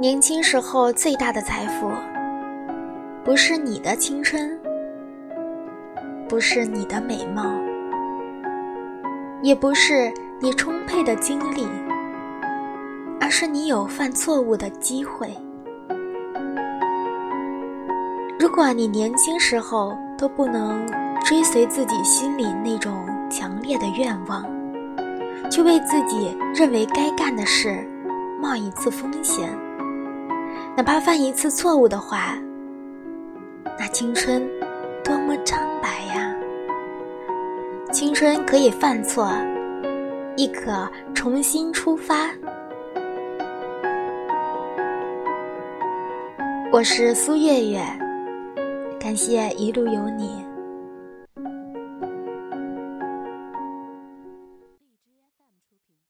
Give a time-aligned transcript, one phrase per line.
[0.00, 1.88] 年轻时候最大的财富，
[3.24, 4.58] 不是你的青春，
[6.28, 7.44] 不是你的美貌，
[9.40, 11.68] 也不是你充沛的精力，
[13.20, 15.32] 而是你有犯错误的机会。
[18.40, 20.84] 如果你年轻时候都不能
[21.24, 24.44] 追随自己心里那种强烈的愿望，
[25.48, 27.88] 去为自己认为该干的事
[28.40, 29.48] 冒一次风险。
[30.76, 32.36] 哪怕犯一次错误的话，
[33.78, 34.42] 那青春
[35.04, 36.34] 多么苍白呀！
[37.92, 39.30] 青春可以犯错，
[40.36, 42.28] 亦可重新出发。
[46.72, 47.80] 我是苏月月，
[48.98, 50.44] 感谢一路有你。